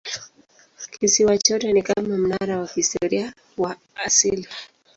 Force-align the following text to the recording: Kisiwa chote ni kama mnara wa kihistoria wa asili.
Kisiwa 0.99 1.37
chote 1.37 1.73
ni 1.73 1.81
kama 1.83 2.17
mnara 2.17 2.59
wa 2.59 2.67
kihistoria 2.67 3.33
wa 3.57 3.75
asili. 3.95 4.47